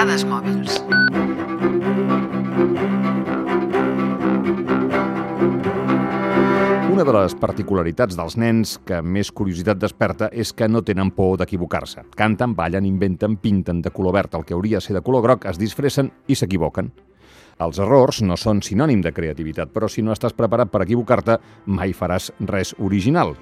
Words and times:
Dades 0.00 0.22
mòbils. 0.24 0.78
Una 6.88 7.04
de 7.04 7.12
les 7.18 7.34
particularitats 7.36 8.16
dels 8.16 8.38
nens 8.40 8.78
que 8.88 9.02
més 9.04 9.28
curiositat 9.28 9.76
desperta 9.76 10.30
és 10.32 10.54
que 10.56 10.70
no 10.72 10.80
tenen 10.80 11.12
por 11.12 11.36
d'equivocar-se. 11.42 12.06
Canten, 12.16 12.54
ballen, 12.56 12.88
inventen, 12.88 13.36
pinten 13.44 13.84
de 13.84 13.92
color 13.92 14.16
verd 14.16 14.38
el 14.40 14.48
que 14.48 14.56
hauria 14.56 14.80
de 14.80 14.86
ser 14.86 14.96
de 14.96 15.04
color 15.04 15.26
groc, 15.28 15.44
es 15.44 15.60
disfressen 15.60 16.08
i 16.28 16.38
s'equivoquen. 16.38 16.88
Els 17.60 17.84
errors 17.84 18.22
no 18.24 18.40
són 18.40 18.64
sinònim 18.64 19.04
de 19.04 19.12
creativitat, 19.12 19.68
però 19.68 19.84
si 19.84 20.00
no 20.00 20.16
estàs 20.16 20.32
preparat 20.32 20.72
per 20.72 20.86
equivocar-te, 20.86 21.36
mai 21.66 21.92
faràs 21.92 22.32
res 22.48 22.72
original. 22.80 23.36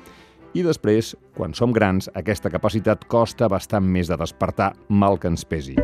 I 0.59 0.67
després, 0.67 1.15
quan 1.39 1.55
som 1.55 1.71
grans, 1.71 2.11
aquesta 2.19 2.51
capacitat 2.51 3.07
costa 3.07 3.47
bastant 3.47 3.87
més 3.87 4.11
de 4.11 4.19
despertar, 4.19 4.73
mal 4.89 5.23
que 5.23 5.31
ens 5.31 5.47
pesi. 5.47 5.79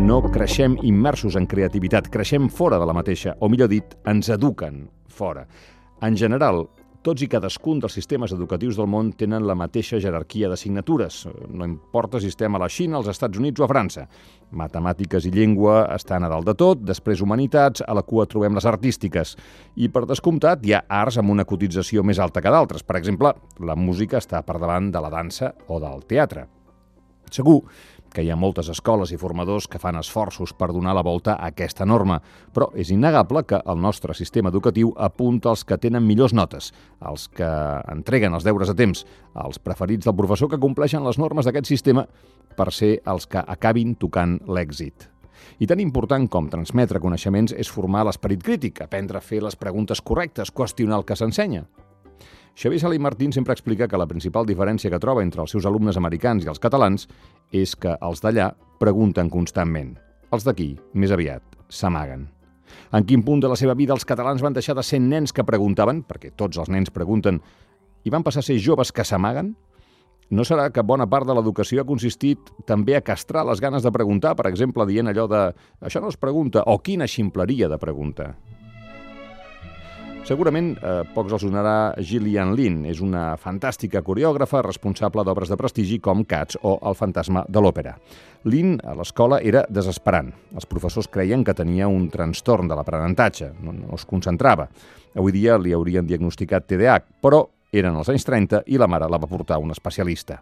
No 0.00 0.22
creixem 0.32 0.78
immersos 0.80 1.34
en 1.36 1.44
creativitat, 1.44 2.06
creixem 2.08 2.46
fora 2.48 2.78
de 2.80 2.86
la 2.88 2.94
mateixa, 2.96 3.34
o 3.44 3.50
millor 3.52 3.68
dit, 3.68 3.92
ens 4.08 4.30
eduquen 4.32 4.86
fora. 5.12 5.42
En 6.00 6.16
general, 6.16 6.62
tots 7.04 7.20
i 7.20 7.28
cadascun 7.28 7.82
dels 7.82 7.94
sistemes 7.98 8.32
educatius 8.32 8.78
del 8.80 8.88
món 8.88 9.10
tenen 9.12 9.44
la 9.44 9.56
mateixa 9.56 10.00
jerarquia 10.00 10.48
d'assignatures. 10.48 11.18
No 11.52 11.68
importa 11.68 12.20
si 12.20 12.30
estem 12.32 12.56
a 12.56 12.60
la 12.62 12.68
Xina, 12.72 12.96
als 12.96 13.10
Estats 13.12 13.40
Units 13.40 13.60
o 13.60 13.66
a 13.66 13.68
França. 13.68 14.06
Matemàtiques 14.56 15.28
i 15.28 15.34
llengua 15.34 15.82
estan 15.94 16.24
a 16.24 16.30
dalt 16.32 16.48
de 16.48 16.56
tot, 16.56 16.80
després 16.80 17.20
humanitats, 17.20 17.84
a 17.84 17.96
la 17.96 18.04
cua 18.04 18.24
trobem 18.28 18.56
les 18.56 18.68
artístiques. 18.68 19.34
I 19.76 19.92
per 19.92 20.06
descomptat 20.08 20.64
hi 20.64 20.74
ha 20.76 20.86
arts 20.88 21.20
amb 21.20 21.36
una 21.36 21.44
cotització 21.44 22.04
més 22.04 22.18
alta 22.18 22.40
que 22.40 22.52
d'altres. 22.52 22.84
Per 22.88 22.96
exemple, 22.96 23.34
la 23.60 23.76
música 23.76 24.16
està 24.16 24.40
per 24.48 24.56
davant 24.56 24.88
de 24.92 25.04
la 25.04 25.12
dansa 25.12 25.52
o 25.68 25.80
del 25.80 26.08
teatre. 26.08 26.48
Segur 27.30 27.60
que 28.12 28.24
hi 28.24 28.30
ha 28.30 28.38
moltes 28.38 28.68
escoles 28.72 29.12
i 29.12 29.18
formadors 29.20 29.68
que 29.70 29.78
fan 29.78 29.98
esforços 30.00 30.52
per 30.56 30.70
donar 30.74 30.94
la 30.96 31.04
volta 31.06 31.36
a 31.36 31.50
aquesta 31.50 31.86
norma, 31.86 32.20
però 32.54 32.70
és 32.74 32.90
innegable 32.90 33.44
que 33.46 33.60
el 33.64 33.80
nostre 33.80 34.14
sistema 34.14 34.50
educatiu 34.50 34.92
apunta 34.96 35.50
als 35.50 35.64
que 35.64 35.78
tenen 35.78 36.06
millors 36.06 36.34
notes, 36.34 36.72
als 37.00 37.28
que 37.28 37.50
entreguen 37.92 38.34
els 38.34 38.44
deures 38.44 38.70
a 38.70 38.74
temps, 38.74 39.04
als 39.34 39.58
preferits 39.58 40.08
del 40.08 40.16
professor 40.18 40.50
que 40.50 40.60
compleixen 40.60 41.06
les 41.06 41.18
normes 41.18 41.46
d'aquest 41.46 41.70
sistema 41.70 42.06
per 42.56 42.70
ser 42.72 42.98
els 43.06 43.26
que 43.30 43.42
acabin 43.46 43.94
tocant 43.94 44.38
l'èxit. 44.46 45.08
I 45.60 45.66
tan 45.68 45.80
important 45.80 46.26
com 46.28 46.50
transmetre 46.52 47.00
coneixements 47.00 47.54
és 47.56 47.70
formar 47.72 48.04
l'esperit 48.04 48.42
crític, 48.44 48.82
aprendre 48.84 49.18
a 49.18 49.24
fer 49.24 49.42
les 49.44 49.56
preguntes 49.56 50.02
correctes, 50.04 50.52
qüestionar 50.52 51.00
el 51.00 51.06
que 51.08 51.16
s'ensenya. 51.16 51.64
Xavier 52.60 52.76
Sala 52.82 52.94
i 52.94 52.98
Martín 53.00 53.32
sempre 53.32 53.54
explica 53.54 53.86
que 53.88 53.96
la 53.96 54.04
principal 54.04 54.44
diferència 54.44 54.90
que 54.92 54.98
troba 55.00 55.22
entre 55.24 55.40
els 55.40 55.54
seus 55.54 55.64
alumnes 55.64 55.96
americans 55.96 56.44
i 56.44 56.50
els 56.52 56.60
catalans 56.60 57.06
és 57.56 57.72
que 57.72 57.94
els 58.04 58.20
d'allà 58.20 58.50
pregunten 58.76 59.30
constantment. 59.32 59.94
Els 60.28 60.44
d'aquí, 60.44 60.74
més 60.92 61.14
aviat, 61.16 61.40
s'amaguen. 61.72 62.26
En 62.92 63.08
quin 63.08 63.24
punt 63.24 63.40
de 63.40 63.48
la 63.48 63.56
seva 63.56 63.72
vida 63.80 63.96
els 63.96 64.04
catalans 64.04 64.44
van 64.44 64.52
deixar 64.52 64.76
de 64.76 64.84
ser 64.84 65.00
nens 65.00 65.32
que 65.32 65.46
preguntaven, 65.48 66.04
perquè 66.04 66.34
tots 66.36 66.60
els 66.60 66.68
nens 66.68 66.92
pregunten, 66.92 67.40
i 68.04 68.12
van 68.12 68.28
passar 68.28 68.44
a 68.44 68.48
ser 68.50 68.60
joves 68.60 68.92
que 68.92 69.08
s'amaguen? 69.08 69.54
No 70.28 70.44
serà 70.44 70.68
que 70.68 70.84
bona 70.84 71.08
part 71.08 71.24
de 71.24 71.32
l'educació 71.32 71.80
ha 71.80 71.88
consistit 71.88 72.52
també 72.68 73.00
a 73.00 73.00
castrar 73.00 73.48
les 73.48 73.64
ganes 73.64 73.88
de 73.88 73.96
preguntar, 73.96 74.36
per 74.36 74.50
exemple, 74.52 74.84
dient 74.84 75.08
allò 75.08 75.30
de 75.32 75.46
«això 75.80 76.04
no 76.04 76.12
es 76.12 76.20
pregunta» 76.20 76.68
o 76.68 76.76
«quina 76.84 77.08
ximpleria 77.08 77.72
de 77.72 77.80
pregunta». 77.80 78.34
Segurament 80.28 80.74
eh, 80.76 81.00
pocs 81.14 81.32
els 81.32 81.42
sonarà 81.42 81.94
Gillian 82.04 82.52
Lin. 82.54 82.82
És 82.88 83.00
una 83.02 83.34
fantàstica 83.40 84.02
coreògrafa 84.04 84.60
responsable 84.66 85.24
d'obres 85.24 85.50
de 85.50 85.56
prestigi 85.58 85.98
com 86.02 86.22
Cats 86.28 86.58
o 86.62 86.76
El 86.86 86.96
fantasma 86.98 87.42
de 87.48 87.62
l'òpera. 87.62 87.96
Lin 88.44 88.76
a 88.84 88.94
l'escola 88.98 89.40
era 89.40 89.64
desesperant. 89.68 90.28
Els 90.54 90.68
professors 90.68 91.08
creien 91.08 91.42
que 91.44 91.56
tenia 91.56 91.88
un 91.88 92.08
trastorn 92.12 92.68
de 92.68 92.76
l'aprenentatge, 92.76 93.50
no, 93.64 93.72
no 93.72 93.96
es 93.96 94.04
concentrava. 94.06 94.68
Avui 95.16 95.34
dia 95.34 95.56
li 95.58 95.72
haurien 95.74 96.06
diagnosticat 96.06 96.68
TDAH, 96.68 97.16
però 97.24 97.42
eren 97.72 97.96
els 97.96 98.12
anys 98.12 98.28
30 98.28 98.62
i 98.70 98.78
la 98.78 98.88
mare 98.90 99.08
la 99.10 99.18
va 99.18 99.30
portar 99.30 99.56
a 99.56 99.64
un 99.64 99.72
especialista. 99.72 100.40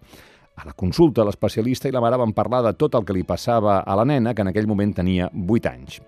A 0.58 0.66
la 0.66 0.74
consulta, 0.74 1.22
l'especialista 1.24 1.88
i 1.88 1.94
la 1.94 2.02
mare 2.02 2.18
van 2.18 2.34
parlar 2.34 2.64
de 2.66 2.74
tot 2.74 2.96
el 2.98 3.06
que 3.06 3.14
li 3.14 3.22
passava 3.22 3.78
a 3.86 3.96
la 3.96 4.04
nena, 4.04 4.34
que 4.34 4.42
en 4.42 4.50
aquell 4.50 4.66
moment 4.66 4.96
tenia 4.96 5.30
8 5.30 5.70
anys. 5.70 6.00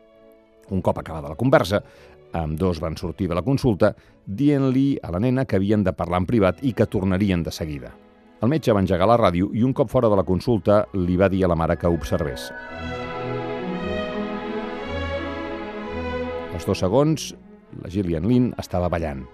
Un 0.75 0.83
cop 0.83 0.99
acabada 0.99 1.31
la 1.31 1.39
conversa, 1.39 1.81
amb 2.33 2.59
dos 2.59 2.81
van 2.81 2.97
sortir 2.97 3.29
de 3.29 3.35
la 3.35 3.43
consulta 3.43 3.95
dient-li 4.27 4.99
a 5.03 5.11
la 5.11 5.21
nena 5.21 5.45
que 5.45 5.57
havien 5.57 5.85
de 5.85 5.93
parlar 5.93 6.23
en 6.23 6.29
privat 6.29 6.63
i 6.63 6.73
que 6.73 6.87
tornarien 6.87 7.43
de 7.43 7.51
seguida. 7.51 7.91
El 8.41 8.49
metge 8.49 8.73
va 8.73 8.81
engegar 8.81 9.09
la 9.09 9.19
ràdio 9.21 9.51
i 9.53 9.65
un 9.67 9.75
cop 9.77 9.91
fora 9.91 10.09
de 10.09 10.17
la 10.17 10.25
consulta 10.25 10.85
li 10.95 11.17
va 11.21 11.29
dir 11.29 11.45
a 11.45 11.51
la 11.51 11.59
mare 11.59 11.77
que 11.77 11.91
observés. 11.91 12.49
Als 16.55 16.67
dos 16.67 16.81
segons, 16.81 17.35
la 17.83 17.91
Gillian 17.93 18.27
Lynn 18.29 18.55
estava 18.59 18.89
ballant. 18.89 19.27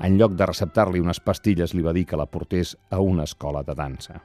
En 0.00 0.16
lloc 0.16 0.32
de 0.32 0.46
receptar-li 0.48 1.00
unes 1.00 1.20
pastilles, 1.20 1.74
li 1.74 1.84
va 1.84 1.92
dir 1.92 2.06
que 2.08 2.16
la 2.16 2.26
portés 2.26 2.76
a 2.90 3.00
una 3.00 3.24
escola 3.28 3.62
de 3.62 3.74
dansa. 3.76 4.20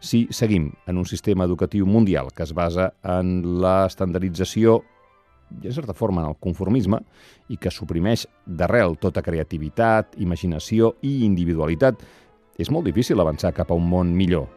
Si 0.00 0.26
seguim 0.30 0.72
en 0.86 0.98
un 0.98 1.06
sistema 1.06 1.46
educatiu 1.46 1.86
mundial 1.86 2.32
que 2.34 2.42
es 2.42 2.52
basa 2.54 2.92
en 3.02 3.60
l'estandardització 3.62 4.80
en 5.50 5.72
certa 5.72 5.94
forma 5.94 6.22
en 6.22 6.28
el 6.28 6.36
conformisme 6.40 7.00
i 7.48 7.56
que 7.56 7.70
suprimeix 7.70 8.26
d'arrel 8.46 8.96
tota 8.98 9.22
creativitat, 9.22 10.16
imaginació 10.18 10.94
i 11.02 11.24
individualitat, 11.24 12.02
és 12.58 12.70
molt 12.70 12.86
difícil 12.88 13.20
avançar 13.20 13.54
cap 13.54 13.70
a 13.70 13.78
un 13.78 13.88
món 13.88 14.14
millor. 14.16 14.48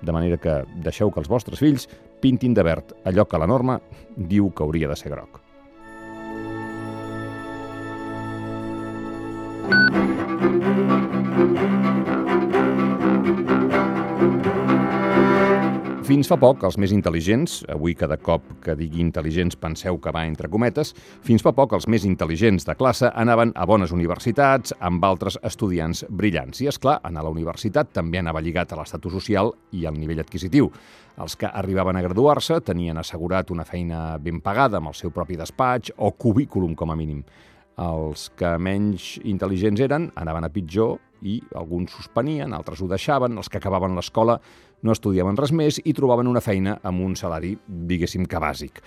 De 0.00 0.12
manera 0.12 0.38
que 0.40 0.62
deixeu 0.84 1.10
que 1.12 1.20
els 1.20 1.28
vostres 1.28 1.60
fills 1.60 1.88
pintin 2.20 2.54
de 2.54 2.64
verd 2.64 2.96
allò 3.04 3.26
que 3.28 3.40
la 3.40 3.48
norma 3.48 3.80
diu 4.16 4.50
que 4.52 4.64
hauria 4.64 4.88
de 4.88 4.96
ser 4.96 5.12
groc. 5.12 5.40
Fins 16.10 16.26
fa 16.26 16.34
poc, 16.42 16.64
els 16.66 16.74
més 16.82 16.90
intel·ligents, 16.90 17.60
avui 17.70 17.92
cada 17.94 18.16
cop 18.18 18.42
que 18.64 18.74
digui 18.74 18.98
intel·ligents 18.98 19.54
penseu 19.62 19.94
que 20.02 20.10
va 20.10 20.24
entre 20.26 20.48
cometes, 20.50 20.88
fins 21.22 21.44
fa 21.46 21.52
poc 21.54 21.76
els 21.76 21.84
més 21.86 22.02
intel·ligents 22.08 22.66
de 22.66 22.74
classe 22.74 23.12
anaven 23.22 23.52
a 23.54 23.62
bones 23.70 23.92
universitats 23.94 24.74
amb 24.88 25.06
altres 25.06 25.36
estudiants 25.46 26.02
brillants. 26.10 26.64
I, 26.64 26.66
és 26.72 26.80
clar, 26.82 26.96
anar 27.06 27.22
a 27.22 27.28
la 27.28 27.30
universitat 27.30 27.92
també 27.94 28.18
anava 28.18 28.42
lligat 28.42 28.74
a 28.74 28.80
l'estatus 28.80 29.14
social 29.20 29.52
i 29.70 29.84
al 29.86 30.00
nivell 30.00 30.24
adquisitiu. 30.24 30.72
Els 31.22 31.38
que 31.38 31.46
arribaven 31.46 32.00
a 32.00 32.02
graduar-se 32.02 32.58
tenien 32.66 32.98
assegurat 32.98 33.54
una 33.54 33.68
feina 33.68 34.18
ben 34.18 34.42
pagada 34.42 34.82
amb 34.82 34.90
el 34.90 34.98
seu 34.98 35.14
propi 35.14 35.38
despatx 35.38 35.94
o 35.94 36.10
cubículum, 36.10 36.74
com 36.74 36.90
a 36.90 36.98
mínim. 36.98 37.22
Els 37.80 38.26
que 38.36 38.50
menys 38.60 39.14
intel·ligents 39.24 39.80
eren 39.80 40.10
anaven 40.20 40.44
a 40.44 40.50
pitjor 40.52 40.98
i 41.24 41.38
alguns 41.56 41.94
suspenien, 41.96 42.52
altres 42.52 42.80
ho 42.80 42.88
deixaven, 42.88 43.38
els 43.40 43.48
que 43.48 43.60
acabaven 43.60 43.96
l'escola 43.96 44.38
no 44.82 44.92
estudiaven 44.92 45.36
res 45.36 45.52
més 45.52 45.80
i 45.84 45.94
trobaven 45.96 46.28
una 46.28 46.42
feina 46.44 46.78
amb 46.84 47.04
un 47.04 47.16
salari, 47.16 47.54
diguéssim 47.66 48.26
que 48.28 48.40
bàsic. 48.40 48.80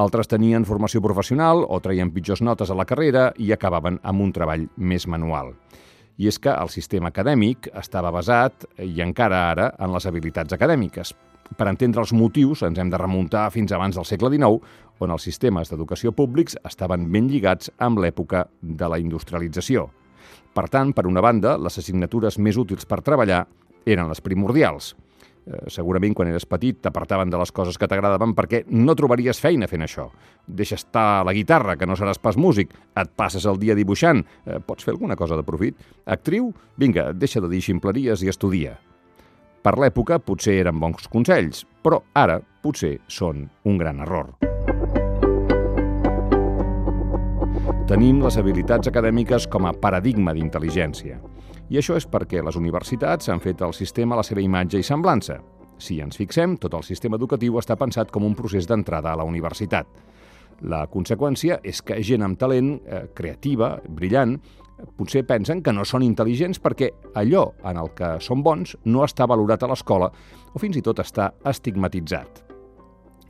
Altres 0.00 0.28
tenien 0.28 0.66
formació 0.68 1.00
professional 1.04 1.64
o 1.64 1.80
traien 1.84 2.12
pitjors 2.12 2.44
notes 2.44 2.70
a 2.70 2.76
la 2.76 2.88
carrera 2.88 3.30
i 3.36 3.52
acabaven 3.52 4.00
amb 4.02 4.24
un 4.24 4.32
treball 4.36 4.68
més 4.76 5.08
manual. 5.08 5.54
I 6.18 6.28
és 6.28 6.40
que 6.42 6.50
el 6.50 6.72
sistema 6.72 7.12
acadèmic 7.12 7.70
estava 7.78 8.10
basat, 8.10 8.66
i 8.82 9.00
encara 9.04 9.44
ara, 9.52 9.72
en 9.78 9.92
les 9.94 10.08
habilitats 10.08 10.56
acadèmiques. 10.56 11.14
Per 11.56 11.68
entendre 11.70 12.02
els 12.04 12.12
motius 12.12 12.62
ens 12.66 12.78
hem 12.78 12.90
de 12.92 13.00
remuntar 13.00 13.48
fins 13.54 13.72
abans 13.72 13.96
del 13.96 14.06
segle 14.08 14.30
XIX, 14.34 14.60
on 15.00 15.14
els 15.14 15.24
sistemes 15.24 15.70
d'educació 15.70 16.12
públics 16.12 16.58
estaven 16.66 17.08
ben 17.12 17.30
lligats 17.30 17.72
amb 17.78 18.02
l'època 18.02 18.46
de 18.60 18.88
la 18.90 18.98
industrialització. 18.98 19.88
Per 20.54 20.68
tant, 20.68 20.92
per 20.92 21.06
una 21.06 21.22
banda, 21.24 21.56
les 21.56 21.78
assignatures 21.78 22.38
més 22.38 22.58
útils 22.58 22.86
per 22.88 23.00
treballar 23.06 23.46
eren 23.86 24.10
les 24.10 24.20
primordials– 24.20 24.94
Eh, 25.48 25.70
segurament 25.72 26.12
quan 26.12 26.28
eres 26.28 26.44
petit 26.44 26.76
t'apartaven 26.84 27.30
de 27.32 27.38
les 27.40 27.52
coses 27.56 27.78
que 27.80 27.88
t'agradaven 27.88 28.34
perquè 28.36 28.64
no 28.68 28.96
trobaries 28.98 29.40
feina 29.40 29.68
fent 29.70 29.86
això. 29.86 30.08
Deixa 30.44 30.76
estar 30.76 31.24
la 31.24 31.32
guitarra, 31.32 31.78
que 31.80 31.88
no 31.88 31.96
seràs 31.96 32.20
pas 32.20 32.36
músic, 32.36 32.74
et 32.92 33.14
passes 33.16 33.46
el 33.48 33.60
dia 33.62 33.76
dibuixant, 33.78 34.24
eh, 34.44 34.58
pots 34.60 34.84
fer 34.84 34.92
alguna 34.92 35.16
cosa 35.16 35.36
de 35.36 35.46
profit? 35.46 35.76
Actriu? 36.04 36.52
Vinga, 36.76 37.12
deixa 37.12 37.40
de 37.40 37.48
dir 37.48 37.62
ximpleries 37.62 38.22
i 38.22 38.28
estudia. 38.28 38.76
Per 39.62 39.74
l'època 39.78 40.20
potser 40.22 40.60
eren 40.62 40.78
bons 40.78 41.08
consells, 41.10 41.64
però 41.82 41.98
ara 42.14 42.38
potser 42.62 42.98
són 43.10 43.46
un 43.66 43.78
gran 43.80 44.04
error. 44.04 44.36
Tenim 47.88 48.20
les 48.22 48.36
habilitats 48.36 48.90
acadèmiques 48.90 49.48
com 49.50 49.66
a 49.66 49.72
paradigma 49.72 50.34
d'intel·ligència. 50.36 51.18
I 51.68 51.80
això 51.80 51.96
és 51.96 52.06
perquè 52.08 52.42
les 52.44 52.56
universitats 52.56 53.28
han 53.32 53.40
fet 53.44 53.62
el 53.64 53.74
sistema 53.76 54.14
a 54.14 54.20
la 54.20 54.26
seva 54.26 54.44
imatge 54.44 54.80
i 54.80 54.86
semblança. 54.86 55.38
Si 55.78 55.98
ens 56.02 56.16
fixem, 56.18 56.56
tot 56.60 56.74
el 56.74 56.84
sistema 56.86 57.16
educatiu 57.16 57.58
està 57.60 57.76
pensat 57.80 58.12
com 58.12 58.26
un 58.26 58.36
procés 58.38 58.66
d'entrada 58.68 59.12
a 59.12 59.18
la 59.20 59.26
universitat. 59.26 59.88
La 60.68 60.86
conseqüència 60.90 61.60
és 61.62 61.82
que 61.82 62.00
gent 62.02 62.24
amb 62.26 62.38
talent, 62.38 62.80
eh, 62.84 63.04
creativa, 63.14 63.76
brillant, 63.88 64.38
Potser 64.98 65.24
pensen 65.26 65.62
que 65.62 65.72
no 65.74 65.84
són 65.86 66.04
intel·ligents 66.06 66.60
perquè 66.62 66.90
allò 67.18 67.48
en 67.66 67.80
el 67.80 67.90
que 67.98 68.16
són 68.24 68.42
bons 68.46 68.76
no 68.86 69.04
està 69.06 69.26
valorat 69.30 69.62
a 69.62 69.70
l'escola 69.70 70.10
o 70.52 70.62
fins 70.62 70.78
i 70.78 70.84
tot 70.84 71.02
està 71.02 71.32
estigmatitzat. 71.46 72.44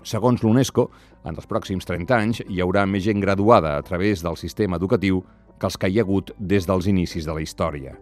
Segons 0.09 0.45
l'UNESCO, 0.45 0.89
en 1.29 1.37
els 1.37 1.49
pròxims 1.51 1.89
30 1.89 2.17
anys 2.17 2.43
hi 2.47 2.63
haurà 2.65 2.87
més 2.87 3.05
gent 3.05 3.21
graduada 3.21 3.77
a 3.77 3.83
través 3.83 4.23
del 4.25 4.39
sistema 4.41 4.79
educatiu 4.81 5.25
que 5.59 5.67
els 5.67 5.77
que 5.77 5.91
hi 5.91 5.99
ha 5.99 6.07
hagut 6.07 6.33
des 6.39 6.69
dels 6.69 6.87
inicis 6.87 7.27
de 7.27 7.35
la 7.35 7.43
història. 7.43 7.97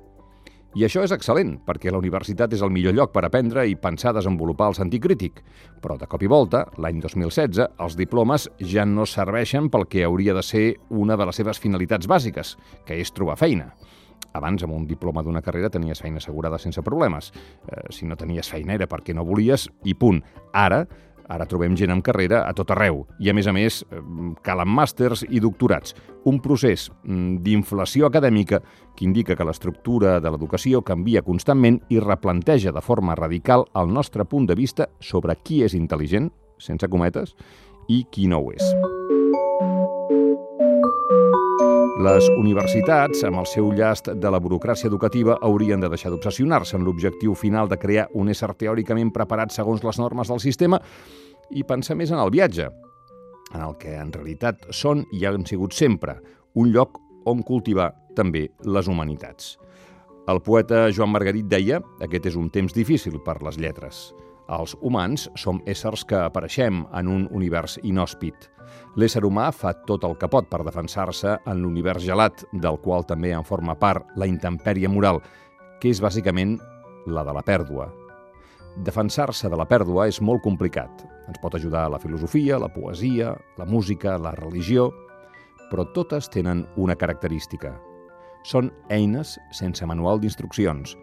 I 0.77 0.83
això 0.85 1.01
és 1.07 1.13
excel·lent, 1.15 1.55
perquè 1.65 1.89
la 1.89 1.97
universitat 1.97 2.53
és 2.53 2.61
el 2.61 2.69
millor 2.69 2.93
lloc 2.93 3.15
per 3.15 3.23
aprendre 3.25 3.63
i 3.65 3.79
pensar 3.81 4.11
desenvolupar 4.13 4.67
el 4.69 4.75
sentit 4.77 5.01
crític. 5.07 5.39
Però 5.81 5.95
de 5.97 6.05
cop 6.05 6.21
i 6.21 6.29
volta, 6.29 6.67
l'any 6.77 6.99
2016, 7.01 7.63
els 7.81 7.97
diplomes 7.97 8.45
ja 8.61 8.85
no 8.85 9.07
serveixen 9.09 9.71
pel 9.73 9.87
que 9.89 10.05
hauria 10.05 10.35
de 10.37 10.43
ser 10.45 10.67
una 10.93 11.17
de 11.17 11.25
les 11.31 11.41
seves 11.41 11.63
finalitats 11.63 12.05
bàsiques, 12.13 12.53
que 12.85 13.01
és 13.01 13.15
trobar 13.17 13.39
feina. 13.41 13.71
Abans, 14.37 14.67
amb 14.67 14.77
un 14.77 14.85
diploma 14.85 15.25
d'una 15.25 15.41
carrera, 15.41 15.73
tenies 15.73 16.05
feina 16.05 16.21
assegurada 16.21 16.61
sense 16.61 16.85
problemes. 16.85 17.33
Eh, 17.73 17.87
si 17.89 18.05
no 18.05 18.21
tenies 18.21 18.53
feina 18.53 18.77
era 18.77 18.85
perquè 18.85 19.17
no 19.17 19.25
volies 19.25 19.71
i 19.89 19.97
punt. 19.97 20.21
Ara, 20.53 20.83
Ara 21.29 21.47
trobem 21.51 21.75
gent 21.79 21.91
amb 21.91 22.05
carrera 22.07 22.45
a 22.47 22.53
tot 22.55 22.71
arreu 22.71 23.03
i, 23.19 23.31
a 23.31 23.35
més 23.35 23.49
a 23.51 23.55
més, 23.55 23.81
eh, 23.91 24.01
calen 24.47 24.71
màsters 24.71 25.25
i 25.29 25.41
doctorats. 25.43 25.95
Un 26.27 26.41
procés 26.43 26.89
mm, 27.03 27.43
d'inflació 27.43 28.07
acadèmica 28.07 28.63
que 28.97 29.07
indica 29.07 29.37
que 29.37 29.47
l'estructura 29.47 30.21
de 30.21 30.31
l'educació 30.31 30.83
canvia 30.87 31.25
constantment 31.27 31.81
i 31.91 32.01
replanteja 32.03 32.73
de 32.73 32.83
forma 32.83 33.19
radical 33.19 33.67
el 33.75 33.93
nostre 33.93 34.25
punt 34.25 34.47
de 34.47 34.55
vista 34.55 34.91
sobre 35.01 35.37
qui 35.43 35.63
és 35.67 35.75
intel·ligent, 35.75 36.31
sense 36.59 36.89
cometes, 36.89 37.35
i 37.89 38.05
qui 38.11 38.27
no 38.31 38.41
ho 38.41 38.53
és. 38.55 38.65
Les 41.97 42.27
universitats, 42.37 43.23
amb 43.25 43.39
el 43.41 43.47
seu 43.49 43.71
llast 43.73 44.11
de 44.21 44.31
la 44.31 44.37
burocràcia 44.37 44.85
educativa, 44.91 45.39
haurien 45.41 45.81
de 45.81 45.89
deixar 45.89 46.11
d'obsessionar-se 46.13 46.77
en 46.77 46.85
l'objectiu 46.85 47.33
final 47.33 47.71
de 47.71 47.79
crear 47.81 48.05
un 48.13 48.29
ésser 48.29 48.51
teòricament 48.53 49.15
preparat 49.15 49.55
segons 49.55 49.81
les 49.81 49.97
normes 50.03 50.29
del 50.29 50.43
sistema 50.45 50.77
i 51.57 51.65
pensar 51.65 51.97
més 51.97 52.13
en 52.13 52.21
el 52.21 52.35
viatge, 52.35 52.69
en 53.55 53.65
el 53.65 53.73
que 53.81 53.97
en 53.97 54.13
realitat 54.13 54.69
són 54.77 55.07
i 55.17 55.25
han 55.25 55.49
sigut 55.49 55.73
sempre 55.73 56.19
un 56.53 56.69
lloc 56.77 57.01
on 57.25 57.41
cultivar 57.41 57.89
també 58.15 58.51
les 58.61 58.93
humanitats. 58.93 59.55
El 60.29 60.45
poeta 60.45 60.91
Joan 60.93 61.15
Margarit 61.17 61.49
deia 61.49 61.81
aquest 62.05 62.29
és 62.29 62.37
un 62.37 62.53
temps 62.53 62.77
difícil 62.77 63.23
per 63.25 63.41
les 63.41 63.57
lletres. 63.57 64.11
Els 64.47 64.77
humans 64.79 65.25
som 65.35 65.59
éssers 65.67 66.05
que 66.07 66.21
apareixem 66.23 66.85
en 66.95 67.09
un 67.11 67.25
univers 67.35 67.81
inhòspit. 67.83 68.47
L'ésser 68.95 69.25
humà 69.27 69.49
fa 69.51 69.73
tot 69.89 70.05
el 70.07 70.15
que 70.21 70.29
pot 70.31 70.47
per 70.51 70.63
defensar-se 70.63 71.35
en 71.51 71.63
l'univers 71.63 72.05
gelat, 72.05 72.45
del 72.53 72.79
qual 72.85 73.03
també 73.05 73.33
en 73.35 73.45
forma 73.45 73.75
part 73.75 74.07
la 74.17 74.29
intempèrie 74.31 74.89
moral, 74.89 75.19
que 75.81 75.91
és 75.91 76.03
bàsicament 76.03 76.57
la 77.11 77.27
de 77.27 77.35
la 77.35 77.43
pèrdua. 77.43 77.89
Defensar-se 78.87 79.51
de 79.51 79.59
la 79.59 79.67
pèrdua 79.67 80.07
és 80.07 80.21
molt 80.23 80.45
complicat. 80.45 81.03
Ens 81.27 81.43
pot 81.43 81.59
ajudar 81.59 81.89
la 81.91 81.99
filosofia, 81.99 82.61
la 82.63 82.71
poesia, 82.71 83.35
la 83.59 83.67
música, 83.67 84.15
la 84.19 84.35
religió, 84.39 84.93
però 85.73 85.89
totes 85.93 86.31
tenen 86.31 86.67
una 86.77 86.95
característica. 86.95 87.75
Són 88.47 88.71
eines 88.95 89.35
sense 89.51 89.87
manual 89.91 90.21
d'instruccions. 90.23 90.95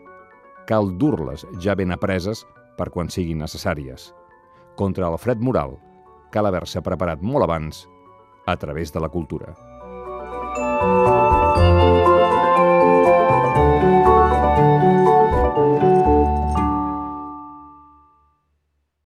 Cal 0.70 0.94
dur-les 0.96 1.44
ja 1.60 1.76
ben 1.76 1.92
apreses 1.92 2.46
per 2.78 2.90
quan 2.94 3.10
siguin 3.10 3.44
necessàries. 3.44 4.12
Contra 4.80 5.10
el 5.10 5.20
fred 5.22 5.42
moral, 5.42 5.78
cal 6.34 6.50
haver-se 6.50 6.82
preparat 6.82 7.22
molt 7.22 7.46
abans 7.46 7.86
a 8.46 8.58
través 8.58 8.92
de 8.92 9.00
la 9.00 9.10
cultura. 9.10 9.54
Música 10.56 12.13